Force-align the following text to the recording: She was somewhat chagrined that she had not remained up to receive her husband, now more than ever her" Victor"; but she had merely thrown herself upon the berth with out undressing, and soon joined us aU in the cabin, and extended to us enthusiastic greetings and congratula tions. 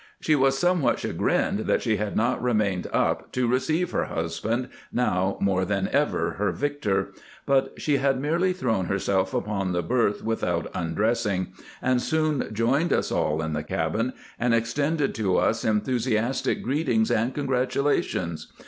She 0.19 0.33
was 0.35 0.57
somewhat 0.57 0.97
chagrined 0.97 1.67
that 1.67 1.83
she 1.83 1.97
had 1.97 2.15
not 2.15 2.41
remained 2.41 2.87
up 2.91 3.31
to 3.33 3.47
receive 3.47 3.91
her 3.91 4.05
husband, 4.05 4.69
now 4.91 5.37
more 5.39 5.63
than 5.63 5.87
ever 5.89 6.31
her" 6.39 6.51
Victor"; 6.63 7.13
but 7.45 7.79
she 7.79 7.97
had 7.97 8.19
merely 8.19 8.51
thrown 8.51 8.85
herself 8.87 9.31
upon 9.31 9.73
the 9.73 9.83
berth 9.83 10.23
with 10.23 10.43
out 10.43 10.65
undressing, 10.73 11.53
and 11.83 12.01
soon 12.01 12.49
joined 12.51 12.91
us 12.91 13.11
aU 13.11 13.41
in 13.41 13.53
the 13.53 13.61
cabin, 13.61 14.13
and 14.39 14.55
extended 14.55 15.13
to 15.13 15.37
us 15.37 15.63
enthusiastic 15.63 16.63
greetings 16.63 17.11
and 17.11 17.35
congratula 17.35 18.01
tions. 18.03 18.51